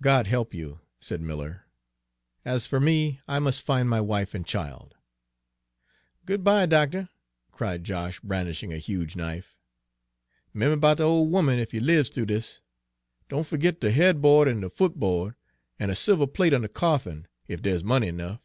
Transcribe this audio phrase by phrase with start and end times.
[0.00, 1.66] "God help you!" said Miller.
[2.46, 4.94] "As for me, I must find my wife and child."
[6.24, 7.08] "Good by, doctuh,"
[7.52, 9.58] cried Josh, brandishing a huge knife.
[10.54, 12.62] "'Member 'bout de ole 'oman, ef you lives thoo dis.
[13.28, 15.34] Don' fergit de headbo'd an' de footbo'd,
[15.78, 18.40] an' a silver plate on de coffin, ef dere's money ernuff."